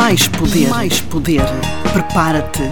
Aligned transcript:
Mais 0.00 0.26
poder. 0.28 0.68
Mais 0.70 1.00
poder. 1.02 1.44
Prepara-te. 1.92 2.62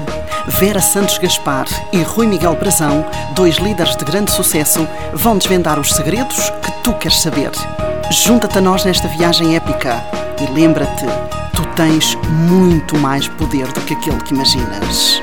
Vera 0.59 0.81
Santos 0.81 1.19
Gaspar 1.19 1.67
e 1.93 2.01
Rui 2.01 2.27
Miguel 2.27 2.57
Brazão, 2.57 3.05
dois 3.35 3.57
líderes 3.57 3.95
de 3.97 4.05
grande 4.07 4.31
sucesso, 4.31 4.89
vão 5.13 5.37
desvendar 5.37 5.79
os 5.79 5.93
segredos 5.93 6.49
que 6.63 6.73
tu 6.83 6.95
queres 6.95 7.21
saber. 7.21 7.51
Junta-te 8.11 8.57
a 8.57 8.61
nós 8.63 8.83
nesta 8.87 9.09
viagem 9.09 9.57
épica 9.57 10.03
e 10.41 10.51
lembra-te, 10.51 11.05
tu 11.55 11.67
tens 11.77 12.17
muito 12.47 12.97
mais 12.97 13.29
poder 13.29 13.71
do 13.73 13.81
que 13.83 13.93
aquele 13.93 14.23
que 14.23 14.33
imaginas. 14.33 15.21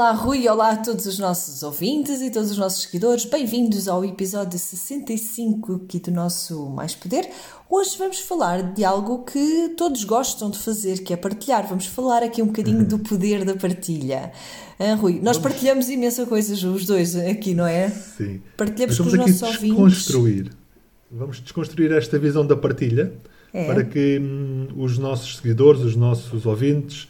Olá, 0.00 0.12
Rui, 0.12 0.48
olá 0.48 0.70
a 0.70 0.76
todos 0.78 1.04
os 1.04 1.18
nossos 1.18 1.62
ouvintes 1.62 2.22
e 2.22 2.30
todos 2.30 2.52
os 2.52 2.56
nossos 2.56 2.84
seguidores. 2.84 3.26
Bem-vindos 3.26 3.86
ao 3.86 4.02
episódio 4.02 4.58
65 4.58 5.82
aqui 5.84 6.00
do 6.00 6.10
nosso 6.10 6.70
Mais 6.70 6.94
Poder. 6.94 7.28
Hoje 7.68 7.98
vamos 7.98 8.18
falar 8.18 8.72
de 8.72 8.82
algo 8.82 9.24
que 9.24 9.74
todos 9.76 10.02
gostam 10.04 10.48
de 10.48 10.56
fazer, 10.56 11.00
que 11.00 11.12
é 11.12 11.18
partilhar. 11.18 11.68
Vamos 11.68 11.84
falar 11.84 12.22
aqui 12.22 12.40
um 12.40 12.46
bocadinho 12.46 12.82
do 12.82 12.98
poder 13.06 13.44
da 13.44 13.54
partilha. 13.54 14.32
Ah, 14.78 14.94
Rui, 14.94 15.20
nós 15.22 15.36
vamos... 15.36 15.52
partilhamos 15.52 15.90
imensa 15.90 16.24
coisa, 16.24 16.54
os 16.54 16.86
dois 16.86 17.14
aqui, 17.14 17.52
não 17.52 17.66
é? 17.66 17.90
Sim. 17.90 18.40
Partilhamos 18.56 18.96
com 18.96 19.04
os 19.04 19.12
nossos 19.12 19.42
ouvintes. 19.42 19.68
Desconstruir. 19.68 20.50
Vamos 21.10 21.42
desconstruir 21.42 21.92
esta 21.92 22.18
visão 22.18 22.46
da 22.46 22.56
partilha 22.56 23.12
é. 23.52 23.66
para 23.66 23.84
que 23.84 24.18
hum, 24.18 24.66
os 24.78 24.96
nossos 24.96 25.36
seguidores, 25.36 25.82
os 25.82 25.94
nossos 25.94 26.46
ouvintes 26.46 27.06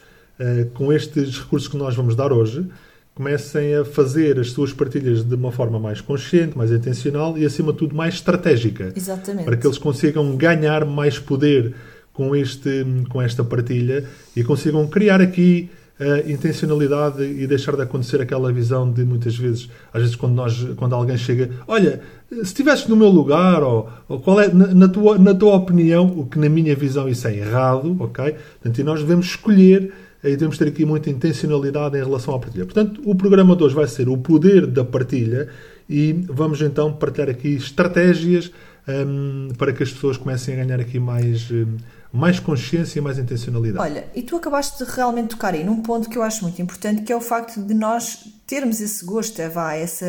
com 0.74 0.92
estes 0.92 1.38
recursos 1.38 1.68
que 1.68 1.76
nós 1.76 1.94
vamos 1.94 2.16
dar 2.16 2.32
hoje, 2.32 2.66
comecem 3.14 3.74
a 3.74 3.84
fazer 3.84 4.38
as 4.38 4.52
suas 4.52 4.72
partilhas 4.72 5.22
de 5.22 5.34
uma 5.34 5.52
forma 5.52 5.78
mais 5.78 6.00
consciente, 6.00 6.56
mais 6.56 6.70
intencional 6.72 7.36
e, 7.36 7.44
acima 7.44 7.72
de 7.72 7.78
tudo, 7.78 7.94
mais 7.94 8.14
estratégica. 8.14 8.92
Exatamente. 8.96 9.44
Para 9.44 9.56
que 9.56 9.66
eles 9.66 9.78
consigam 9.78 10.36
ganhar 10.36 10.86
mais 10.86 11.18
poder 11.18 11.74
com, 12.12 12.34
este, 12.34 12.84
com 13.10 13.20
esta 13.20 13.44
partilha 13.44 14.04
e 14.34 14.42
consigam 14.42 14.86
criar 14.86 15.20
aqui 15.20 15.68
uh, 16.00 16.30
intencionalidade 16.30 17.22
e 17.22 17.46
deixar 17.46 17.76
de 17.76 17.82
acontecer 17.82 18.20
aquela 18.20 18.50
visão 18.52 18.90
de 18.90 19.04
muitas 19.04 19.36
vezes, 19.36 19.68
às 19.92 20.00
vezes 20.00 20.16
quando, 20.16 20.34
nós, 20.34 20.66
quando 20.76 20.94
alguém 20.94 21.18
chega, 21.18 21.50
olha, 21.68 22.00
se 22.30 22.40
estivesse 22.40 22.88
no 22.88 22.96
meu 22.96 23.08
lugar, 23.08 23.62
ou, 23.62 23.88
ou 24.08 24.20
qual 24.20 24.40
é, 24.40 24.48
na, 24.48 24.68
na, 24.68 24.88
tua, 24.88 25.18
na 25.18 25.34
tua 25.34 25.56
opinião, 25.56 26.06
o 26.06 26.26
que 26.26 26.38
na 26.38 26.48
minha 26.48 26.74
visão 26.74 27.08
isso 27.08 27.28
é 27.28 27.36
errado, 27.36 27.96
ok? 28.00 28.34
Portanto, 28.62 28.78
e 28.78 28.82
nós 28.82 29.00
devemos 29.00 29.26
escolher 29.26 29.92
e 30.22 30.30
devemos 30.30 30.58
ter 30.58 30.68
aqui 30.68 30.84
muita 30.84 31.08
intencionalidade 31.08 31.96
em 31.96 32.04
relação 32.04 32.34
à 32.34 32.38
partilha. 32.38 32.64
Portanto, 32.64 33.00
o 33.04 33.14
programa 33.14 33.56
de 33.56 33.64
hoje 33.64 33.74
vai 33.74 33.86
ser 33.86 34.08
o 34.08 34.16
poder 34.16 34.66
da 34.66 34.84
partilha 34.84 35.48
e 35.88 36.12
vamos 36.28 36.60
então 36.60 36.92
partilhar 36.92 37.30
aqui 37.30 37.54
estratégias 37.54 38.52
um, 38.88 39.48
para 39.56 39.72
que 39.72 39.82
as 39.82 39.90
pessoas 39.90 40.16
comecem 40.16 40.54
a 40.54 40.64
ganhar 40.64 40.80
aqui 40.80 40.98
mais, 40.98 41.50
um, 41.50 41.76
mais 42.12 42.40
consciência 42.40 42.98
e 42.98 43.02
mais 43.02 43.18
intencionalidade. 43.18 43.88
Olha, 43.88 44.04
e 44.14 44.22
tu 44.22 44.36
acabaste 44.36 44.84
de 44.84 44.90
realmente 44.90 45.28
tocar 45.28 45.54
aí 45.54 45.62
num 45.62 45.80
ponto 45.80 46.08
que 46.08 46.18
eu 46.18 46.22
acho 46.22 46.42
muito 46.42 46.60
importante, 46.60 47.02
que 47.02 47.12
é 47.12 47.16
o 47.16 47.20
facto 47.20 47.62
de 47.62 47.72
nós 47.72 48.24
termos 48.46 48.80
esse 48.80 49.04
gosto, 49.04 49.40
é, 49.40 49.48
vá, 49.48 49.76
esse 49.76 50.04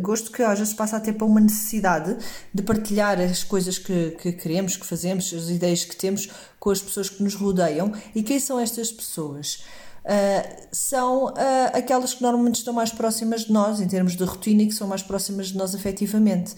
gosto 0.00 0.30
que 0.30 0.42
às 0.42 0.60
vezes 0.60 0.72
passa 0.72 0.96
a 0.96 1.00
ter 1.00 1.14
para 1.14 1.26
uma 1.26 1.40
necessidade 1.40 2.16
de 2.54 2.62
partilhar 2.62 3.20
as 3.20 3.42
coisas 3.42 3.78
que, 3.78 4.10
que 4.22 4.32
queremos, 4.32 4.76
que 4.76 4.86
fazemos, 4.86 5.32
as 5.34 5.48
ideias 5.48 5.84
que 5.84 5.96
temos 5.96 6.28
com 6.60 6.70
as 6.70 6.80
pessoas 6.80 7.10
que 7.10 7.20
nos 7.20 7.34
rodeiam. 7.34 7.92
E 8.14 8.22
quem 8.22 8.38
são 8.38 8.60
estas 8.60 8.92
pessoas? 8.92 9.64
Uh, 10.04 10.66
são 10.70 11.26
uh, 11.26 11.34
aquelas 11.74 12.14
que 12.14 12.22
normalmente 12.22 12.56
estão 12.56 12.72
mais 12.72 12.92
próximas 12.92 13.42
de 13.42 13.52
nós, 13.52 13.80
em 13.80 13.88
termos 13.88 14.16
de 14.16 14.22
rotina, 14.22 14.62
e 14.62 14.66
que 14.66 14.74
são 14.74 14.86
mais 14.86 15.02
próximas 15.02 15.48
de 15.48 15.58
nós 15.58 15.74
afetivamente. 15.74 16.52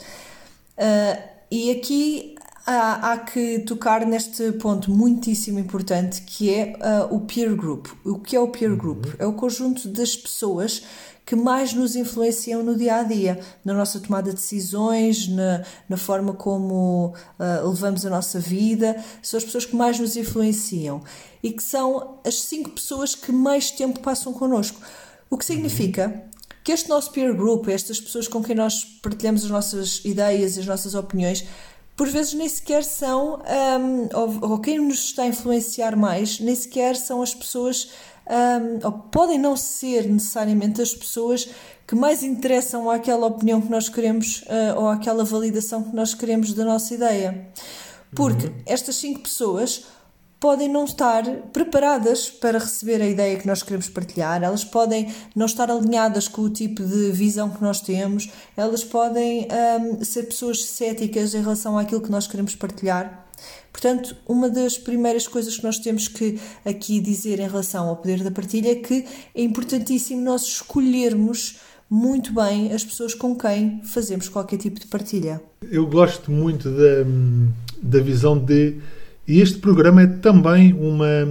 Uh, 0.76 1.32
e 1.50 1.70
aqui 1.70 2.31
há, 2.66 3.12
há, 3.12 3.18
que 3.18 3.60
tocar 3.60 4.06
neste 4.06 4.52
ponto 4.52 4.90
muitíssimo 4.90 5.58
importante 5.58 6.22
que 6.22 6.52
é 6.52 6.76
o 7.10 7.20
peer 7.20 7.54
group. 7.54 7.88
O 8.04 8.18
que 8.18 8.36
é 8.36 8.40
o 8.40 8.48
peer 8.48 8.76
group? 8.76 9.06
Uhum. 9.06 9.12
É 9.18 9.26
o 9.26 9.32
conjunto 9.32 9.88
das 9.88 10.16
pessoas 10.16 10.82
que 11.24 11.36
mais 11.36 11.72
nos 11.72 11.94
influenciam 11.94 12.62
no 12.62 12.76
dia 12.76 12.96
a 12.96 13.02
dia, 13.02 13.40
na 13.64 13.72
nossa 13.72 14.00
tomada 14.00 14.30
de 14.30 14.36
decisões, 14.36 15.28
na, 15.28 15.64
na 15.88 15.96
forma 15.96 16.32
como 16.32 17.14
uh, 17.38 17.68
levamos 17.68 18.04
a 18.04 18.10
nossa 18.10 18.40
vida. 18.40 19.02
São 19.22 19.38
as 19.38 19.44
pessoas 19.44 19.64
que 19.64 19.76
mais 19.76 19.98
nos 19.98 20.16
influenciam 20.16 21.02
e 21.42 21.52
que 21.52 21.62
são 21.62 22.18
as 22.26 22.42
cinco 22.42 22.70
pessoas 22.70 23.14
que 23.14 23.30
mais 23.30 23.70
tempo 23.70 24.00
passam 24.00 24.32
connosco. 24.32 24.80
O 25.30 25.38
que 25.38 25.44
significa 25.44 26.24
que 26.64 26.72
este 26.72 26.88
nosso 26.88 27.10
peer 27.10 27.34
group, 27.34 27.68
estas 27.68 28.00
pessoas 28.00 28.28
com 28.28 28.42
quem 28.42 28.54
nós 28.54 28.84
partilhamos 29.02 29.44
as 29.44 29.50
nossas 29.50 30.04
ideias 30.04 30.56
e 30.56 30.60
as 30.60 30.66
nossas 30.66 30.94
opiniões, 30.94 31.44
por 32.02 32.08
vezes 32.08 32.34
nem 32.34 32.48
sequer 32.48 32.82
são, 32.82 33.38
um, 33.80 34.08
ou, 34.12 34.50
ou 34.50 34.58
quem 34.58 34.76
nos 34.76 35.04
está 35.04 35.22
a 35.22 35.28
influenciar 35.28 35.94
mais, 35.94 36.40
nem 36.40 36.52
sequer 36.52 36.96
são 36.96 37.22
as 37.22 37.32
pessoas 37.32 37.92
um, 38.26 38.84
ou 38.84 38.90
podem 38.92 39.38
não 39.38 39.56
ser 39.56 40.08
necessariamente 40.08 40.82
as 40.82 40.92
pessoas 40.92 41.48
que 41.86 41.94
mais 41.94 42.24
interessam 42.24 42.90
àquela 42.90 43.28
opinião 43.28 43.60
que 43.60 43.70
nós 43.70 43.88
queremos 43.88 44.42
uh, 44.48 44.80
ou 44.80 44.88
àquela 44.88 45.22
validação 45.22 45.84
que 45.84 45.94
nós 45.94 46.12
queremos 46.12 46.52
da 46.54 46.64
nossa 46.64 46.92
ideia. 46.92 47.46
Porque 48.16 48.48
uhum. 48.48 48.54
estas 48.66 48.96
cinco 48.96 49.20
pessoas 49.20 49.84
podem 50.42 50.68
não 50.68 50.84
estar 50.84 51.22
preparadas 51.52 52.28
para 52.28 52.58
receber 52.58 53.00
a 53.00 53.06
ideia 53.06 53.38
que 53.38 53.46
nós 53.46 53.62
queremos 53.62 53.88
partilhar, 53.88 54.42
elas 54.42 54.64
podem 54.64 55.06
não 55.36 55.46
estar 55.46 55.70
alinhadas 55.70 56.26
com 56.26 56.42
o 56.42 56.50
tipo 56.50 56.82
de 56.82 57.12
visão 57.12 57.48
que 57.48 57.62
nós 57.62 57.80
temos, 57.80 58.28
elas 58.56 58.82
podem 58.82 59.46
um, 59.80 60.04
ser 60.04 60.24
pessoas 60.24 60.64
céticas 60.64 61.32
em 61.32 61.40
relação 61.40 61.78
àquilo 61.78 62.00
que 62.00 62.10
nós 62.10 62.26
queremos 62.26 62.56
partilhar. 62.56 63.24
Portanto, 63.72 64.16
uma 64.26 64.50
das 64.50 64.76
primeiras 64.76 65.28
coisas 65.28 65.56
que 65.56 65.62
nós 65.62 65.78
temos 65.78 66.08
que 66.08 66.40
aqui 66.64 66.98
dizer 66.98 67.38
em 67.38 67.46
relação 67.48 67.88
ao 67.88 67.94
poder 67.94 68.24
da 68.24 68.30
partilha 68.32 68.72
é 68.72 68.74
que 68.74 69.06
é 69.36 69.42
importantíssimo 69.44 70.22
nós 70.22 70.42
escolhermos 70.42 71.60
muito 71.88 72.32
bem 72.32 72.72
as 72.72 72.84
pessoas 72.84 73.14
com 73.14 73.36
quem 73.36 73.80
fazemos 73.84 74.28
qualquer 74.28 74.56
tipo 74.56 74.80
de 74.80 74.88
partilha. 74.88 75.40
Eu 75.70 75.86
gosto 75.86 76.32
muito 76.32 76.68
da, 76.68 77.04
da 77.80 78.02
visão 78.02 78.36
de. 78.36 78.80
E 79.26 79.40
este 79.40 79.58
programa 79.58 80.02
é 80.02 80.06
também 80.06 80.72
uma, 80.72 81.24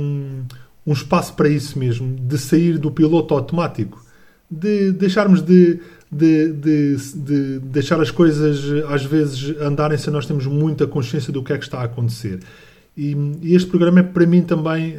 um 0.86 0.94
espaço 0.94 1.34
para 1.34 1.50
isso 1.50 1.78
mesmo, 1.78 2.16
de 2.16 2.38
sair 2.38 2.78
do 2.78 2.92
piloto 2.92 3.34
automático, 3.34 4.04
de 4.50 4.92
deixarmos 4.92 5.42
de 5.42 5.80
de, 6.12 6.52
de, 6.52 6.98
de, 7.16 7.60
deixar 7.60 8.02
as 8.02 8.12
coisas 8.12 8.60
às 8.90 9.06
vezes 9.06 9.56
andarem 9.62 9.98
se 9.98 10.12
nós 10.12 10.26
temos 10.26 10.46
muita 10.46 10.86
consciência 10.86 11.32
do 11.32 11.42
que 11.42 11.54
é 11.54 11.58
que 11.58 11.64
está 11.64 11.80
a 11.80 11.84
acontecer. 11.86 12.40
E, 12.98 13.16
e 13.42 13.56
este 13.56 13.70
programa 13.70 14.02
é 14.02 14.04
para 14.04 14.26
mim 14.26 14.42
também 14.42 14.98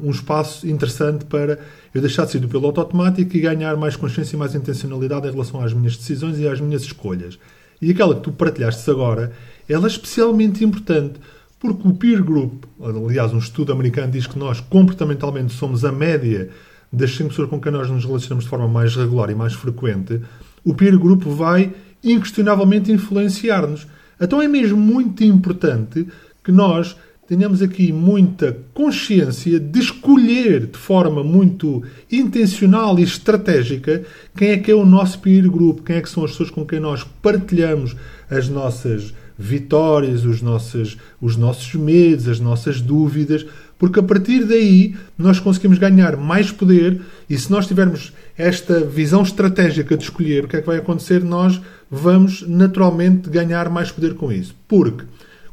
um, 0.00 0.06
um, 0.06 0.10
espaço 0.12 0.68
interessante 0.68 1.24
para 1.24 1.58
eu 1.92 2.00
deixar 2.00 2.24
de 2.24 2.30
ser 2.30 2.38
do 2.38 2.46
piloto 2.46 2.80
automático 2.80 3.36
e 3.36 3.40
ganhar 3.40 3.76
mais 3.76 3.96
consciência 3.96 4.36
e 4.36 4.38
mais 4.38 4.54
intencionalidade 4.54 5.26
em 5.26 5.32
relação 5.32 5.60
às 5.60 5.72
minhas 5.72 5.96
decisões 5.96 6.38
e 6.38 6.46
às 6.46 6.60
minhas 6.60 6.82
escolhas. 6.82 7.36
E 7.82 7.90
aquela 7.90 8.14
que 8.14 8.20
tu 8.20 8.30
partilhaste 8.30 8.88
agora, 8.88 9.32
ela 9.68 9.86
é 9.86 9.88
especialmente 9.88 10.64
importante 10.64 11.18
porque 11.64 11.88
o 11.88 11.94
peer 11.94 12.22
group, 12.22 12.64
aliás, 12.78 13.32
um 13.32 13.38
estudo 13.38 13.72
americano 13.72 14.12
diz 14.12 14.26
que 14.26 14.38
nós 14.38 14.60
comportamentalmente 14.60 15.54
somos 15.54 15.82
a 15.82 15.90
média 15.90 16.50
das 16.92 17.12
cinco 17.12 17.30
pessoas 17.30 17.48
com 17.48 17.58
quem 17.58 17.72
nós 17.72 17.88
nos 17.88 18.04
relacionamos 18.04 18.44
de 18.44 18.50
forma 18.50 18.68
mais 18.68 18.94
regular 18.94 19.30
e 19.30 19.34
mais 19.34 19.54
frequente, 19.54 20.20
o 20.62 20.74
peer 20.74 20.98
group 20.98 21.22
vai 21.22 21.72
inquestionavelmente 22.02 22.92
influenciar-nos. 22.92 23.86
Então 24.20 24.42
é 24.42 24.46
mesmo 24.46 24.76
muito 24.76 25.24
importante 25.24 26.06
que 26.44 26.52
nós 26.52 26.98
tenhamos 27.26 27.62
aqui 27.62 27.90
muita 27.94 28.58
consciência 28.74 29.58
de 29.58 29.80
escolher 29.80 30.66
de 30.66 30.76
forma 30.76 31.24
muito 31.24 31.82
intencional 32.12 32.98
e 32.98 33.04
estratégica 33.04 34.04
quem 34.36 34.50
é 34.50 34.58
que 34.58 34.70
é 34.70 34.74
o 34.74 34.84
nosso 34.84 35.18
peer 35.18 35.50
group, 35.50 35.80
quem 35.80 35.96
é 35.96 36.02
que 36.02 36.10
são 36.10 36.26
as 36.26 36.32
pessoas 36.32 36.50
com 36.50 36.66
quem 36.66 36.78
nós 36.78 37.04
partilhamos 37.22 37.96
as 38.30 38.50
nossas 38.50 39.14
vitórias, 39.38 40.24
os 40.24 40.40
nossos, 40.40 40.96
os 41.20 41.36
nossos 41.36 41.74
medos, 41.74 42.28
as 42.28 42.40
nossas 42.40 42.80
dúvidas, 42.80 43.44
porque 43.78 44.00
a 44.00 44.02
partir 44.02 44.44
daí 44.44 44.94
nós 45.18 45.40
conseguimos 45.40 45.78
ganhar 45.78 46.16
mais 46.16 46.50
poder 46.50 47.00
e 47.28 47.36
se 47.36 47.50
nós 47.50 47.66
tivermos 47.66 48.12
esta 48.38 48.80
visão 48.80 49.22
estratégica 49.22 49.96
de 49.96 50.04
escolher 50.04 50.44
o 50.44 50.48
que 50.48 50.56
é 50.56 50.60
que 50.60 50.66
vai 50.66 50.78
acontecer, 50.78 51.22
nós 51.22 51.60
vamos 51.90 52.46
naturalmente 52.46 53.28
ganhar 53.28 53.68
mais 53.68 53.90
poder 53.90 54.14
com 54.14 54.32
isso. 54.32 54.54
Porque 54.68 55.04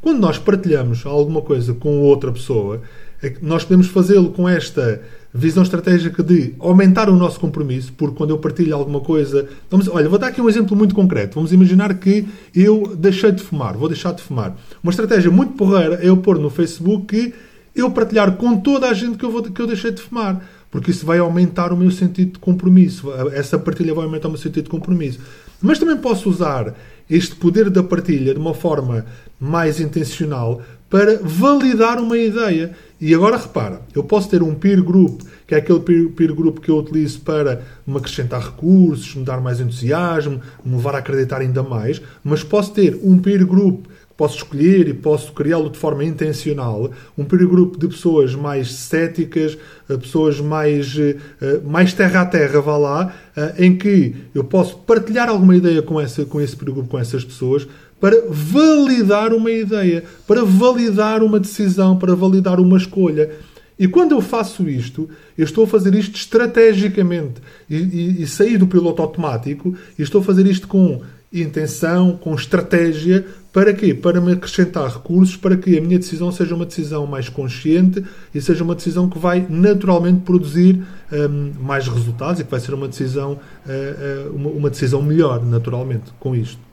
quando 0.01 0.19
nós 0.19 0.37
partilhamos 0.37 1.05
alguma 1.05 1.41
coisa 1.41 1.73
com 1.73 1.99
outra 1.99 2.31
pessoa, 2.31 2.81
é 3.21 3.33
nós 3.41 3.63
podemos 3.63 3.87
fazê-lo 3.87 4.31
com 4.31 4.47
esta 4.47 5.01
visão 5.33 5.63
estratégica 5.63 6.21
de 6.21 6.53
aumentar 6.59 7.09
o 7.09 7.15
nosso 7.15 7.39
compromisso, 7.39 7.93
porque 7.93 8.15
quando 8.15 8.31
eu 8.31 8.37
partilho 8.37 8.75
alguma 8.75 8.99
coisa. 8.99 9.47
Vamos, 9.69 9.87
olha, 9.87 10.09
vou 10.09 10.19
dar 10.19 10.27
aqui 10.27 10.41
um 10.41 10.49
exemplo 10.49 10.75
muito 10.75 10.93
concreto. 10.93 11.35
Vamos 11.35 11.53
imaginar 11.53 11.93
que 11.95 12.27
eu 12.53 12.95
deixei 12.97 13.31
de 13.31 13.41
fumar, 13.41 13.77
vou 13.77 13.87
deixar 13.87 14.13
de 14.13 14.21
fumar. 14.21 14.55
Uma 14.83 14.91
estratégia 14.91 15.31
muito 15.31 15.53
porreira 15.53 15.99
é 16.01 16.09
eu 16.09 16.17
pôr 16.17 16.37
no 16.37 16.49
Facebook 16.49 17.05
que 17.07 17.33
eu 17.73 17.89
partilhar 17.91 18.33
com 18.33 18.57
toda 18.57 18.89
a 18.89 18.93
gente 18.93 19.17
que 19.17 19.23
eu, 19.23 19.31
vou, 19.31 19.41
que 19.41 19.61
eu 19.61 19.67
deixei 19.67 19.91
de 19.91 20.01
fumar. 20.01 20.43
Porque 20.69 20.91
isso 20.91 21.05
vai 21.05 21.19
aumentar 21.19 21.73
o 21.73 21.77
meu 21.77 21.91
sentido 21.91 22.33
de 22.33 22.39
compromisso. 22.39 23.11
Essa 23.33 23.59
partilha 23.59 23.93
vai 23.93 24.05
aumentar 24.05 24.27
o 24.27 24.31
meu 24.31 24.39
sentido 24.39 24.63
de 24.65 24.69
compromisso. 24.69 25.19
Mas 25.61 25.79
também 25.79 25.97
posso 25.97 26.29
usar 26.29 26.73
este 27.09 27.35
poder 27.35 27.69
da 27.69 27.83
partilha 27.83 28.33
de 28.33 28.39
uma 28.39 28.53
forma 28.53 29.05
mais 29.39 29.81
intencional 29.81 30.61
para 30.89 31.19
validar 31.21 31.99
uma 31.99 32.17
ideia. 32.17 32.73
E 33.01 33.15
agora 33.15 33.35
repara, 33.35 33.81
eu 33.95 34.03
posso 34.03 34.29
ter 34.29 34.43
um 34.43 34.53
peer 34.53 34.83
group, 34.83 35.21
que 35.47 35.55
é 35.55 35.57
aquele 35.57 35.79
peer, 35.79 36.09
peer 36.09 36.35
group 36.35 36.59
que 36.59 36.69
eu 36.69 36.77
utilizo 36.77 37.21
para 37.21 37.63
me 37.85 37.97
acrescentar 37.97 38.39
recursos, 38.39 39.15
me 39.15 39.25
dar 39.25 39.41
mais 39.41 39.59
entusiasmo, 39.59 40.39
me 40.63 40.75
levar 40.75 40.93
a 40.93 40.99
acreditar 40.99 41.41
ainda 41.41 41.63
mais, 41.63 41.99
mas 42.23 42.43
posso 42.43 42.71
ter 42.73 42.99
um 43.03 43.17
peer 43.17 43.43
group 43.43 43.87
posso 44.21 44.37
escolher 44.37 44.87
e 44.87 44.93
posso 44.93 45.33
criá-lo 45.33 45.67
de 45.67 45.79
forma 45.79 46.03
intencional, 46.03 46.91
um 47.17 47.25
peer 47.25 47.47
group 47.47 47.77
de 47.77 47.87
pessoas 47.87 48.35
mais 48.35 48.71
céticas, 48.71 49.57
eh, 49.89 49.97
pessoas 49.97 50.39
mais, 50.39 50.95
eh, 50.95 51.59
mais 51.65 51.91
terra 51.93 52.21
a 52.21 52.25
terra, 52.27 52.61
vá 52.61 52.77
lá, 52.77 53.15
eh, 53.35 53.65
em 53.65 53.75
que 53.75 54.15
eu 54.35 54.43
posso 54.43 54.77
partilhar 54.77 55.27
alguma 55.27 55.55
ideia 55.55 55.81
com, 55.81 55.99
essa, 55.99 56.23
com 56.23 56.39
esse 56.39 56.55
peer 56.55 56.71
group, 56.71 56.87
com 56.87 56.99
essas 56.99 57.25
pessoas, 57.25 57.67
para 58.01 58.25
validar 58.27 59.31
uma 59.31 59.51
ideia, 59.51 60.03
para 60.27 60.43
validar 60.43 61.21
uma 61.21 61.39
decisão, 61.39 61.97
para 61.97 62.15
validar 62.15 62.59
uma 62.59 62.75
escolha. 62.75 63.29
E 63.77 63.87
quando 63.87 64.11
eu 64.11 64.21
faço 64.21 64.67
isto, 64.67 65.07
eu 65.37 65.45
estou 65.45 65.63
a 65.63 65.67
fazer 65.67 65.93
isto 65.95 66.15
estrategicamente 66.15 67.41
e, 67.69 67.77
e, 67.77 68.21
e 68.23 68.27
sair 68.27 68.57
do 68.57 68.67
piloto 68.67 69.01
automático 69.01 69.75
e 69.97 70.01
estou 70.01 70.21
a 70.21 70.23
fazer 70.23 70.45
isto 70.47 70.67
com 70.67 71.01
intenção, 71.31 72.17
com 72.17 72.35
estratégia, 72.35 73.25
para 73.53 73.73
quê? 73.73 73.93
Para 73.93 74.19
me 74.19 74.33
acrescentar 74.33 74.89
recursos 74.91 75.37
para 75.37 75.55
que 75.55 75.77
a 75.77 75.81
minha 75.81 75.97
decisão 75.97 76.31
seja 76.31 76.55
uma 76.55 76.65
decisão 76.65 77.05
mais 77.05 77.29
consciente 77.29 78.03
e 78.33 78.41
seja 78.41 78.63
uma 78.63 78.75
decisão 78.75 79.09
que 79.09 79.17
vai 79.17 79.45
naturalmente 79.49 80.21
produzir 80.21 80.81
um, 81.11 81.51
mais 81.63 81.87
resultados 81.87 82.41
e 82.41 82.43
que 82.43 82.51
vai 82.51 82.59
ser 82.59 82.73
uma 82.73 82.87
decisão, 82.87 83.33
uh, 83.65 84.29
uh, 84.29 84.35
uma, 84.35 84.49
uma 84.49 84.69
decisão 84.69 85.01
melhor, 85.01 85.45
naturalmente, 85.45 86.11
com 86.19 86.35
isto. 86.35 86.70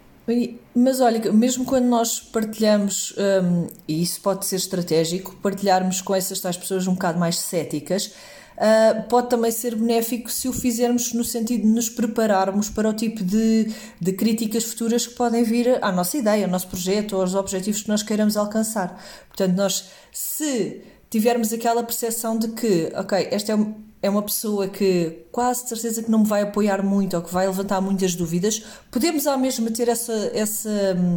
Mas 0.75 1.01
olha, 1.01 1.33
mesmo 1.33 1.65
quando 1.65 1.87
nós 1.87 2.21
partilhamos, 2.21 3.15
um, 3.17 3.67
e 3.87 4.03
isso 4.03 4.21
pode 4.21 4.45
ser 4.45 4.57
estratégico, 4.57 5.35
partilharmos 5.37 6.03
com 6.03 6.15
essas 6.15 6.41
tais 6.41 6.57
pessoas 6.57 6.87
um 6.87 6.93
bocado 6.93 7.19
mais 7.19 7.39
céticas, 7.39 8.13
uh, 8.59 9.03
pode 9.09 9.31
também 9.31 9.51
ser 9.51 9.75
benéfico 9.75 10.31
se 10.31 10.49
o 10.49 10.53
fizermos 10.53 11.13
no 11.13 11.25
sentido 11.25 11.63
de 11.63 11.69
nos 11.69 11.89
prepararmos 11.89 12.69
para 12.69 12.89
o 12.89 12.93
tipo 12.93 13.25
de, 13.25 13.73
de 14.01 14.13
críticas 14.13 14.65
futuras 14.65 15.07
que 15.07 15.15
podem 15.15 15.43
vir 15.43 15.83
à 15.83 15.91
nossa 15.91 16.19
ideia, 16.19 16.45
ao 16.45 16.51
nosso 16.51 16.69
projeto 16.69 17.15
ou 17.15 17.23
aos 17.23 17.35
objetivos 17.35 17.83
que 17.83 17.89
nós 17.89 18.03
queiramos 18.03 18.37
alcançar. 18.37 19.03
Portanto, 19.29 19.57
nós, 19.57 19.89
se 20.13 20.83
tivermos 21.09 21.53
aquela 21.53 21.83
percepção 21.83 22.39
de 22.39 22.49
que, 22.49 22.93
ok, 22.95 23.29
esta 23.31 23.53
é 23.53 23.57
é 24.01 24.09
uma 24.09 24.23
pessoa 24.23 24.69
que 24.69 25.25
quase 25.33 25.69
certeza 25.69 26.03
que 26.03 26.11
não 26.11 26.21
me 26.21 26.27
vai 26.27 26.43
apoiar 26.43 26.83
muito 26.83 27.17
ou 27.17 27.23
que 27.23 27.33
vai 27.33 27.47
levantar 27.47 27.81
muitas 27.81 28.15
dúvidas, 28.15 28.63
podemos 28.91 29.27
ao 29.27 29.37
mesmo 29.37 29.71
ter 29.71 29.89
essa, 29.89 30.31
essa 30.33 30.71
hum, 30.97 31.17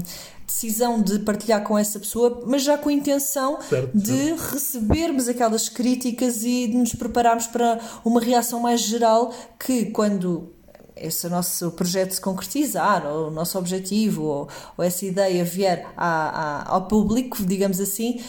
decisão 0.52 1.02
de 1.02 1.20
partilhar 1.20 1.64
com 1.64 1.78
essa 1.78 1.98
pessoa, 1.98 2.44
mas 2.46 2.62
já 2.62 2.78
com 2.78 2.90
a 2.90 2.94
intenção 2.94 3.60
certo, 3.62 3.98
de 3.98 4.34
recebermos 4.52 5.28
aquelas 5.30 5.70
críticas 5.70 6.44
e 6.44 6.68
de 6.68 6.78
nos 6.78 6.94
prepararmos 6.94 7.48
para 7.48 7.80
uma 8.04 8.20
reação 8.20 8.60
mais 8.60 8.82
geral 8.82 9.34
que 9.58 9.86
quando 9.86 10.52
esse 10.96 11.28
nosso 11.30 11.72
projeto 11.72 12.12
se 12.12 12.22
concretizar, 12.22 13.08
ou 13.08 13.30
o 13.30 13.32
nosso 13.32 13.58
objetivo, 13.58 14.24
ou, 14.24 14.50
ou 14.78 14.84
essa 14.84 15.06
ideia 15.06 15.44
vier 15.44 15.88
a, 15.98 16.66
a, 16.66 16.70
ao 16.70 16.86
público, 16.86 17.44
digamos 17.44 17.80
assim, 17.80 18.22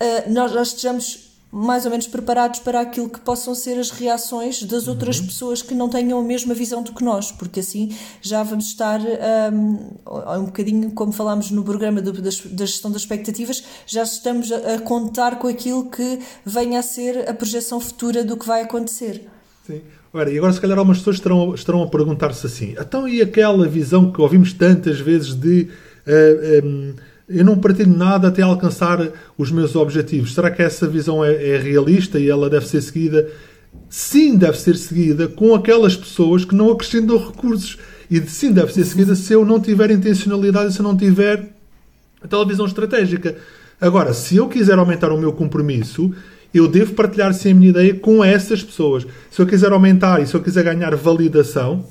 uh, 0.00 0.30
nós 0.30 0.52
já 0.52 0.62
estejamos 0.62 1.31
mais 1.54 1.84
ou 1.84 1.90
menos 1.90 2.06
preparados 2.06 2.60
para 2.60 2.80
aquilo 2.80 3.10
que 3.10 3.20
possam 3.20 3.54
ser 3.54 3.78
as 3.78 3.90
reações 3.90 4.62
das 4.62 4.88
outras 4.88 5.20
uhum. 5.20 5.26
pessoas 5.26 5.60
que 5.60 5.74
não 5.74 5.86
tenham 5.86 6.18
a 6.18 6.22
mesma 6.22 6.54
visão 6.54 6.82
do 6.82 6.94
que 6.94 7.04
nós, 7.04 7.30
porque 7.30 7.60
assim 7.60 7.94
já 8.22 8.42
vamos 8.42 8.68
estar 8.68 8.98
um, 9.52 9.78
um 10.40 10.44
bocadinho, 10.46 10.90
como 10.92 11.12
falámos 11.12 11.50
no 11.50 11.62
programa 11.62 12.00
do, 12.00 12.10
da, 12.10 12.22
da, 12.22 12.64
gestão 12.64 12.90
das 12.90 13.02
expectativas, 13.02 13.62
já 13.86 14.02
estamos 14.02 14.50
a, 14.50 14.76
a, 14.76 14.80
contar 14.80 15.38
com 15.38 15.46
aquilo 15.46 15.90
que 15.90 16.20
venha 16.42 16.80
a 16.80 16.82
ser 16.82 17.28
a 17.28 17.34
projeção 17.34 17.78
futura 17.78 18.24
do 18.24 18.38
que 18.38 18.46
vai 18.46 18.62
acontecer. 18.62 19.28
Sim. 19.66 19.82
Ora, 20.14 20.30
e 20.30 20.38
agora 20.38 20.54
se 20.54 20.60
calhar 20.60 20.78
algumas 20.78 20.98
pessoas 20.98 21.16
estarão, 21.16 21.54
estarão 21.54 21.82
a 21.82 21.86
perguntar-se 21.86 22.46
assim, 22.46 22.74
então 22.78 23.06
e 23.06 23.20
aquela 23.20 23.68
visão 23.68 24.10
que 24.10 24.22
ouvimos 24.22 24.54
tantas 24.54 25.00
vezes 25.00 25.34
de... 25.34 25.68
Uh, 26.06 26.66
um, 26.66 26.94
eu 27.32 27.44
não 27.44 27.58
partilho 27.58 27.96
nada 27.96 28.28
até 28.28 28.42
alcançar 28.42 29.10
os 29.36 29.50
meus 29.50 29.74
objetivos. 29.74 30.34
Será 30.34 30.50
que 30.50 30.62
essa 30.62 30.86
visão 30.86 31.24
é, 31.24 31.32
é, 31.32 31.58
realista 31.58 32.18
e 32.18 32.28
ela 32.28 32.48
deve 32.50 32.66
ser 32.66 32.80
seguida? 32.80 33.28
Sim, 33.88 34.36
deve 34.36 34.58
ser 34.58 34.76
seguida 34.76 35.28
com 35.28 35.54
aquelas 35.54 35.96
pessoas 35.96 36.44
que 36.44 36.54
não 36.54 36.70
acrescentam 36.70 37.16
recursos. 37.16 37.78
E 38.10 38.20
sim, 38.22 38.52
deve 38.52 38.72
ser 38.72 38.84
seguida 38.84 39.14
se 39.14 39.32
eu 39.32 39.44
não 39.44 39.60
tiver 39.60 39.90
intencionalidade, 39.90 40.74
se 40.74 40.80
eu 40.80 40.84
não 40.84 40.96
tiver 40.96 41.54
aquela 42.22 42.46
visão 42.46 42.66
estratégica. 42.66 43.36
Agora, 43.80 44.12
se 44.12 44.36
eu 44.36 44.48
quiser 44.48 44.78
aumentar 44.78 45.10
o 45.10 45.18
meu 45.18 45.32
compromisso, 45.32 46.12
eu 46.52 46.68
devo 46.68 46.94
partilhar 46.94 47.32
sim 47.32 47.50
a 47.50 47.54
minha 47.54 47.70
ideia 47.70 47.94
com 47.94 48.22
essas 48.22 48.62
pessoas. 48.62 49.06
Se 49.30 49.40
eu 49.40 49.46
quiser 49.46 49.72
aumentar 49.72 50.22
e 50.22 50.26
se 50.26 50.34
eu 50.34 50.42
quiser 50.42 50.62
ganhar 50.62 50.94
validação, 50.94 51.84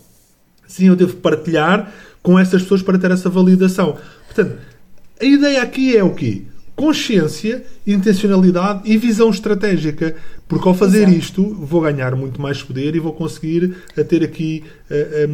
sim, 0.68 0.88
eu 0.88 0.96
devo 0.96 1.18
partilhar 1.18 1.92
com 2.22 2.38
essas 2.38 2.62
pessoas 2.62 2.82
para 2.82 2.98
ter 2.98 3.12
essa 3.12 3.30
validação. 3.30 3.98
Portanto, 4.28 4.58
a 5.22 5.26
ideia 5.26 5.62
aqui 5.62 5.96
é 5.96 6.04
o 6.04 6.14
quê? 6.14 6.42
Consciência, 6.76 7.64
intencionalidade 7.86 8.82
e 8.86 8.98
visão 8.98 9.30
estratégica. 9.30 10.16
Porque 10.48 10.68
ao 10.68 10.74
fazer 10.74 11.04
Exato. 11.04 11.18
isto, 11.18 11.56
vou 11.56 11.82
ganhar 11.82 12.16
muito 12.16 12.42
mais 12.42 12.62
poder 12.64 12.96
e 12.96 13.00
vou 13.00 13.14
conseguir 13.14 13.76
uh, 13.98 14.04
ter 14.04 14.24
aqui 14.24 14.64
uh, 14.66 14.94
eh, 14.94 15.30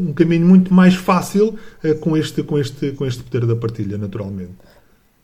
um, 0.00 0.12
caminho 0.12 0.46
muito 0.46 0.72
mais 0.72 0.94
fácil 0.94 1.56
com, 2.00 2.16
este, 2.16 2.42
com, 2.42 2.58
este, 2.58 2.90
com 2.92 3.06
este 3.06 3.22
poder 3.22 3.46
da 3.46 3.54
partilha, 3.54 3.96
naturalmente. 3.98 4.50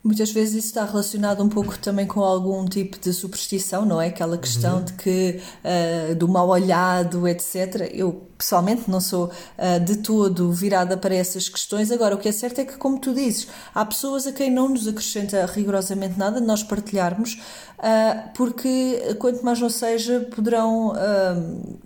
Muitas 0.04 0.30
vezes 0.30 0.56
isso 0.56 0.66
está 0.66 0.84
relacionado 0.84 1.42
um 1.42 1.48
pouco 1.48 1.78
também 1.78 2.06
com 2.06 2.20
algum 2.20 2.66
tipo 2.66 2.98
de 3.00 3.10
superstição, 3.10 3.86
não 3.86 3.98
é? 3.98 4.08
Aquela 4.08 4.36
questão 4.36 4.76
uhum. 4.76 4.84
de 4.84 4.92
que 4.92 5.40
uh, 5.64 6.14
do 6.14 6.28
mal 6.28 6.46
olhado, 6.46 7.26
etc. 7.26 7.90
Eu 7.90 8.28
pessoalmente 8.36 8.90
não 8.90 9.00
sou 9.00 9.30
uh, 9.30 9.80
de 9.82 9.96
todo 9.96 10.52
virada 10.52 10.94
para 10.94 11.14
essas 11.14 11.48
questões. 11.48 11.90
Agora, 11.90 12.14
o 12.14 12.18
que 12.18 12.28
é 12.28 12.32
certo 12.32 12.60
é 12.60 12.66
que, 12.66 12.76
como 12.76 12.98
tu 12.98 13.14
dizes, 13.14 13.48
há 13.74 13.82
pessoas 13.82 14.26
a 14.26 14.32
quem 14.32 14.50
não 14.50 14.68
nos 14.68 14.86
acrescenta 14.86 15.46
rigorosamente 15.46 16.18
nada 16.18 16.38
nós 16.38 16.62
partilharmos, 16.62 17.40
uh, 17.78 18.30
porque 18.34 19.16
quanto 19.18 19.42
mais 19.42 19.58
não 19.58 19.70
seja, 19.70 20.20
poderão. 20.30 20.92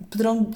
poderão 0.09 0.51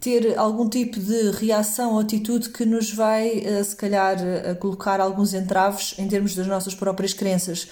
ter 0.00 0.38
algum 0.38 0.68
tipo 0.68 0.98
de 1.00 1.30
reação 1.32 1.94
ou 1.94 2.00
atitude 2.00 2.50
que 2.50 2.64
nos 2.64 2.92
vai, 2.92 3.42
eh, 3.44 3.62
se 3.64 3.74
calhar, 3.74 4.16
eh, 4.20 4.54
colocar 4.54 5.00
alguns 5.00 5.34
entraves 5.34 5.94
em 5.98 6.06
termos 6.06 6.34
das 6.34 6.46
nossas 6.46 6.74
próprias 6.74 7.12
crenças. 7.12 7.68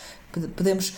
Podemos 0.56 0.94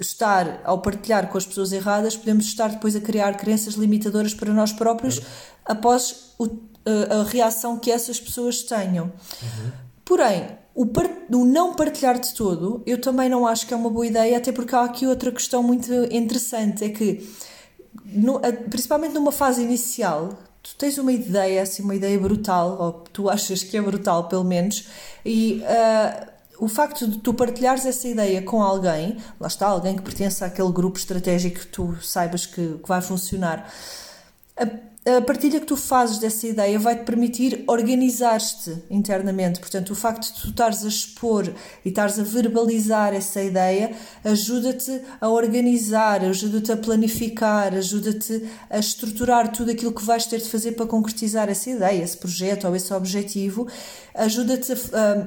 estar, 0.00 0.60
ao 0.64 0.80
partilhar 0.80 1.28
com 1.28 1.38
as 1.38 1.46
pessoas 1.46 1.72
erradas, 1.72 2.16
podemos 2.16 2.46
estar 2.46 2.68
depois 2.68 2.96
a 2.96 3.00
criar 3.00 3.36
crenças 3.36 3.74
limitadoras 3.74 4.34
para 4.34 4.52
nós 4.52 4.72
próprios 4.72 5.20
após 5.64 6.34
o, 6.38 6.46
eh, 6.84 7.08
a 7.10 7.22
reação 7.22 7.78
que 7.78 7.90
essas 7.90 8.18
pessoas 8.18 8.62
tenham. 8.62 9.04
Uhum. 9.06 9.70
Porém, 10.04 10.48
o, 10.74 10.86
part... 10.86 11.12
o, 11.32 11.44
não 11.44 11.74
partilhar 11.74 12.18
de 12.18 12.34
todo, 12.34 12.82
eu 12.84 13.00
também 13.00 13.28
não 13.28 13.46
acho 13.46 13.66
que 13.68 13.74
é 13.74 13.76
uma 13.76 13.90
boa 13.90 14.06
ideia, 14.06 14.36
até 14.36 14.50
porque 14.50 14.74
há 14.74 14.82
aqui 14.82 15.06
outra 15.06 15.30
questão 15.30 15.62
muito 15.62 15.92
interessante: 16.10 16.84
é 16.84 16.88
que, 16.88 17.24
no, 18.04 18.40
principalmente 18.68 19.14
numa 19.14 19.30
fase 19.30 19.62
inicial, 19.62 20.30
tu 20.62 20.76
tens 20.76 20.96
uma 20.98 21.12
ideia, 21.12 21.62
assim, 21.62 21.82
uma 21.82 21.94
ideia 21.94 22.18
brutal, 22.18 22.80
ou 22.80 22.92
tu 23.12 23.28
achas 23.28 23.62
que 23.62 23.76
é 23.76 23.82
brutal, 23.82 24.28
pelo 24.28 24.44
menos, 24.44 24.88
e 25.24 25.62
uh, 25.62 26.32
o 26.64 26.68
facto 26.68 27.08
de 27.08 27.18
tu 27.18 27.34
partilhares 27.34 27.84
essa 27.84 28.06
ideia 28.06 28.40
com 28.42 28.62
alguém, 28.62 29.16
lá 29.40 29.48
está, 29.48 29.66
alguém 29.66 29.96
que 29.96 30.02
pertence 30.02 30.44
àquele 30.44 30.70
grupo 30.70 30.98
estratégico 30.98 31.60
que 31.60 31.66
tu 31.66 31.96
saibas 32.00 32.46
que, 32.46 32.78
que 32.78 32.88
vai 32.88 33.02
funcionar, 33.02 33.68
partilha 35.26 35.58
que 35.58 35.66
tu 35.66 35.76
fazes 35.76 36.18
dessa 36.18 36.46
ideia 36.46 36.78
vai-te 36.78 37.02
permitir 37.02 37.64
organizar-te 37.66 38.84
internamente. 38.88 39.58
Portanto, 39.58 39.90
o 39.90 39.96
facto 39.96 40.32
de 40.32 40.40
tu 40.40 40.48
estares 40.50 40.84
a 40.84 40.88
expor 40.88 41.52
e 41.84 41.88
estares 41.88 42.20
a 42.20 42.22
verbalizar 42.22 43.12
essa 43.12 43.42
ideia 43.42 43.96
ajuda-te 44.24 45.02
a 45.20 45.28
organizar, 45.28 46.24
ajuda-te 46.24 46.70
a 46.70 46.76
planificar, 46.76 47.74
ajuda-te 47.74 48.48
a 48.70 48.78
estruturar 48.78 49.50
tudo 49.50 49.72
aquilo 49.72 49.90
que 49.92 50.04
vais 50.04 50.24
ter 50.24 50.38
de 50.38 50.48
fazer 50.48 50.72
para 50.72 50.86
concretizar 50.86 51.48
essa 51.48 51.68
ideia, 51.68 52.04
esse 52.04 52.16
projeto 52.16 52.68
ou 52.68 52.76
esse 52.76 52.94
objetivo. 52.94 53.66
Ajuda-te 54.14 54.72
a, 54.72 54.76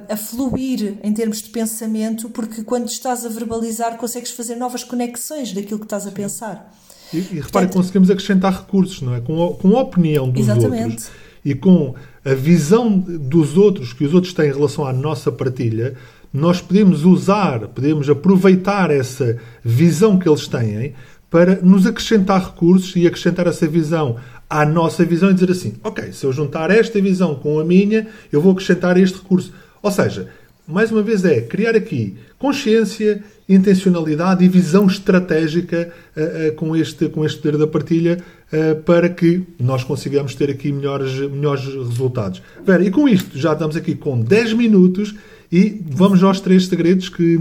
a, 0.08 0.14
a 0.14 0.16
fluir 0.16 0.98
em 1.02 1.12
termos 1.12 1.42
de 1.42 1.50
pensamento, 1.50 2.30
porque 2.30 2.64
quando 2.64 2.88
estás 2.88 3.26
a 3.26 3.28
verbalizar 3.28 3.98
consegues 3.98 4.30
fazer 4.30 4.56
novas 4.56 4.82
conexões 4.82 5.52
daquilo 5.52 5.80
que 5.80 5.84
estás 5.84 6.06
a 6.06 6.10
pensar. 6.10 6.72
E, 7.12 7.18
e 7.18 7.40
repare, 7.40 7.68
conseguimos 7.68 8.10
acrescentar 8.10 8.52
recursos, 8.52 9.00
não 9.02 9.14
é? 9.14 9.20
Com 9.20 9.44
a, 9.44 9.54
com 9.54 9.76
a 9.76 9.82
opinião 9.82 10.28
dos 10.28 10.42
Exatamente. 10.42 10.84
outros 10.84 11.10
e 11.44 11.54
com 11.54 11.94
a 12.24 12.34
visão 12.34 12.98
dos 12.98 13.56
outros 13.56 13.92
que 13.92 14.04
os 14.04 14.12
outros 14.12 14.34
têm 14.34 14.48
em 14.48 14.52
relação 14.52 14.84
à 14.84 14.92
nossa 14.92 15.30
partilha, 15.30 15.94
nós 16.32 16.60
podemos 16.60 17.04
usar, 17.04 17.60
podemos 17.68 18.10
aproveitar 18.10 18.90
essa 18.90 19.38
visão 19.64 20.18
que 20.18 20.28
eles 20.28 20.48
têm 20.48 20.94
para 21.30 21.56
nos 21.56 21.86
acrescentar 21.86 22.44
recursos 22.44 22.94
e 22.96 23.06
acrescentar 23.06 23.46
essa 23.46 23.66
visão 23.66 24.16
à 24.48 24.64
nossa 24.64 25.04
visão 25.04 25.30
e 25.30 25.34
dizer 25.34 25.50
assim: 25.50 25.74
ok, 25.82 26.12
se 26.12 26.24
eu 26.24 26.32
juntar 26.32 26.70
esta 26.70 27.00
visão 27.00 27.34
com 27.36 27.60
a 27.60 27.64
minha, 27.64 28.06
eu 28.32 28.40
vou 28.40 28.52
acrescentar 28.52 28.96
este 28.96 29.18
recurso. 29.18 29.52
Ou 29.82 29.90
seja, 29.90 30.28
mais 30.66 30.90
uma 30.90 31.02
vez, 31.02 31.24
é 31.24 31.40
criar 31.40 31.76
aqui 31.76 32.16
consciência, 32.38 33.22
intencionalidade 33.48 34.44
e 34.44 34.48
visão 34.48 34.86
estratégica 34.86 35.92
uh, 36.16 36.48
uh, 36.48 36.54
com, 36.54 36.74
este, 36.74 37.08
com 37.08 37.24
este 37.24 37.38
poder 37.38 37.58
da 37.58 37.66
partilha 37.66 38.18
uh, 38.52 38.82
para 38.82 39.08
que 39.08 39.42
nós 39.58 39.84
consigamos 39.84 40.34
ter 40.34 40.50
aqui 40.50 40.72
melhores, 40.72 41.12
melhores 41.30 41.64
resultados. 41.64 42.42
Vera, 42.64 42.84
e 42.84 42.90
com 42.90 43.08
isto 43.08 43.38
já 43.38 43.52
estamos 43.52 43.76
aqui 43.76 43.94
com 43.94 44.20
10 44.20 44.54
minutos 44.54 45.14
e 45.50 45.80
vamos 45.88 46.22
aos 46.22 46.40
três 46.40 46.66
segredos 46.66 47.08
que, 47.08 47.38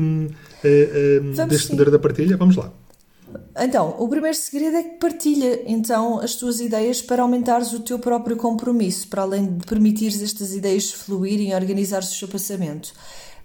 deste 1.47 1.67
sim. 1.67 1.75
poder 1.75 1.89
da 1.89 1.97
partilha. 1.97 2.37
Vamos 2.37 2.55
lá. 2.55 2.71
Então, 3.57 3.95
o 3.97 4.07
primeiro 4.07 4.37
segredo 4.37 4.77
é 4.77 4.83
que 4.83 4.97
partilha 4.97 5.61
então 5.65 6.19
as 6.19 6.35
tuas 6.35 6.59
ideias 6.59 7.01
para 7.01 7.23
aumentares 7.23 7.73
o 7.73 7.79
teu 7.79 7.97
próprio 7.97 8.35
compromisso, 8.35 9.07
para 9.07 9.23
além 9.23 9.57
de 9.57 9.65
permitires 9.65 10.21
estas 10.21 10.53
ideias 10.53 10.91
fluírem 10.91 11.49
e 11.49 11.55
organizares 11.55 12.11
o 12.11 12.15
seu 12.15 12.27
pensamento. 12.27 12.93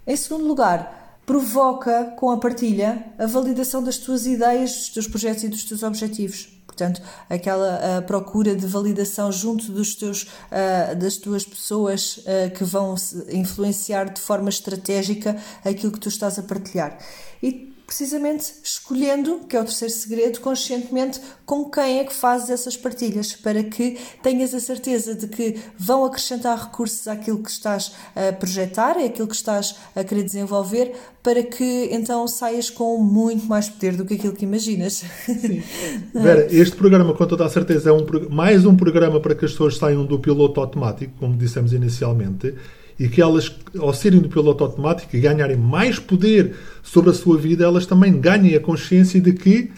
Em 0.05 0.15
segundo 0.15 0.45
lugar, 0.45 1.00
provoca 1.31 2.13
com 2.17 2.29
a 2.29 2.35
partilha 2.35 3.05
a 3.17 3.25
validação 3.25 3.81
das 3.81 3.97
tuas 3.97 4.25
ideias, 4.25 4.71
dos 4.71 4.89
teus 4.89 5.07
projetos 5.07 5.43
e 5.45 5.47
dos 5.47 5.63
teus 5.63 5.81
objetivos. 5.81 6.49
Portanto, 6.65 7.01
aquela 7.29 8.01
procura 8.05 8.53
de 8.53 8.67
validação 8.67 9.31
junto 9.31 9.71
dos 9.71 9.95
teus, 9.95 10.23
uh, 10.23 10.93
das 10.97 11.15
tuas 11.15 11.45
pessoas 11.45 12.17
uh, 12.17 12.51
que 12.53 12.65
vão 12.65 12.95
influenciar 13.29 14.11
de 14.11 14.19
forma 14.19 14.49
estratégica 14.49 15.37
aquilo 15.63 15.93
que 15.93 16.01
tu 16.01 16.09
estás 16.09 16.37
a 16.37 16.43
partilhar. 16.43 16.97
E 17.41 17.70
precisamente 17.91 18.53
escolhendo, 18.63 19.41
que 19.49 19.57
é 19.57 19.59
o 19.59 19.65
terceiro 19.65 19.93
segredo, 19.93 20.39
conscientemente 20.39 21.19
com 21.45 21.69
quem 21.69 21.99
é 21.99 22.05
que 22.05 22.13
fazes 22.13 22.49
essas 22.49 22.77
partilhas, 22.77 23.33
para 23.33 23.61
que 23.65 23.97
tenhas 24.23 24.53
a 24.53 24.61
certeza 24.61 25.13
de 25.13 25.27
que 25.27 25.57
vão 25.77 26.05
acrescentar 26.05 26.57
recursos 26.57 27.05
àquilo 27.09 27.43
que 27.43 27.51
estás 27.51 27.91
a 28.15 28.31
projetar, 28.31 28.97
àquilo 28.97 29.27
que 29.27 29.35
estás 29.35 29.75
a 29.93 30.05
querer 30.05 30.23
desenvolver, 30.23 30.93
para 31.21 31.43
que 31.43 31.89
então 31.91 32.25
saias 32.29 32.69
com 32.69 32.97
muito 32.97 33.45
mais 33.45 33.67
poder 33.67 33.97
do 33.97 34.05
que 34.05 34.13
aquilo 34.13 34.33
que 34.33 34.45
imaginas. 34.45 35.03
Sim. 35.25 35.61
Vera, 36.15 36.47
este 36.49 36.77
programa, 36.77 37.13
com 37.13 37.27
toda 37.27 37.45
a 37.45 37.49
certeza, 37.49 37.89
é 37.89 37.93
um, 37.93 38.05
mais 38.29 38.65
um 38.65 38.73
programa 38.73 39.19
para 39.19 39.35
que 39.35 39.43
as 39.43 39.51
pessoas 39.51 39.75
saiam 39.75 40.05
do 40.05 40.17
piloto 40.17 40.61
automático, 40.61 41.11
como 41.19 41.35
dissemos 41.35 41.73
inicialmente 41.73 42.55
e 43.01 43.09
que 43.09 43.19
elas, 43.19 43.51
ao 43.79 43.91
serem 43.95 44.19
do 44.19 44.29
piloto 44.29 44.63
automático 44.63 45.15
e 45.15 45.19
ganharem 45.19 45.57
mais 45.57 45.97
poder 45.97 46.53
sobre 46.83 47.09
a 47.09 47.13
sua 47.13 47.35
vida, 47.35 47.63
elas 47.63 47.87
também 47.87 48.13
ganhem 48.13 48.55
a 48.55 48.59
consciência 48.59 49.19
de 49.19 49.33
que 49.33 49.71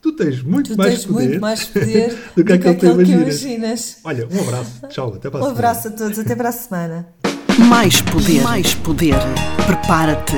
tu 0.00 0.12
tens 0.12 0.40
muito, 0.40 0.70
tu 0.70 0.76
mais, 0.76 0.94
tens 0.94 1.06
poder 1.06 1.28
muito 1.30 1.40
mais 1.40 1.64
poder 1.66 2.16
do 2.36 2.44
que, 2.44 2.52
do 2.52 2.58
que 2.60 2.68
aquilo 2.68 2.78
que 2.78 2.86
imaginas. 2.86 3.42
imaginas. 3.42 3.96
Olha, 4.04 4.28
um 4.30 4.40
abraço. 4.40 4.86
Tchau, 4.88 5.14
até 5.16 5.28
para 5.28 5.40
a 5.40 5.42
um 5.42 5.46
semana. 5.46 5.48
Um 5.48 5.50
abraço 5.50 5.88
a 5.88 5.90
todos, 5.90 6.18
até 6.20 6.36
para 6.36 6.48
a 6.48 6.52
semana. 6.52 7.08
Mais 7.58 8.00
poder, 8.02 8.40
mais 8.42 8.74
poder. 8.76 9.16
Prepara-te. 9.66 10.36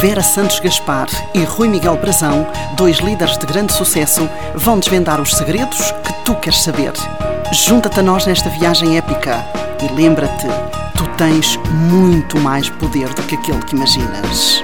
Vera 0.00 0.22
Santos 0.22 0.60
Gaspar 0.60 1.08
e 1.34 1.42
Rui 1.42 1.68
Miguel 1.68 1.96
Brazão, 1.96 2.46
dois 2.76 2.98
líderes 2.98 3.36
de 3.38 3.46
grande 3.46 3.72
sucesso, 3.72 4.28
vão 4.54 4.78
desvendar 4.78 5.20
os 5.20 5.32
segredos 5.32 5.90
que 6.04 6.24
tu 6.24 6.36
queres 6.36 6.60
saber. 6.60 6.92
Junta-te 7.52 7.98
a 7.98 8.02
nós 8.04 8.24
nesta 8.24 8.48
viagem 8.50 8.96
épica 8.96 9.44
e 9.82 9.92
lembra-te 9.94 10.46
tens 11.16 11.56
muito 11.90 12.38
mais 12.40 12.68
poder 12.68 13.08
do 13.14 13.22
que 13.22 13.34
aquele 13.36 13.62
que 13.62 13.74
imaginas. 13.74 14.62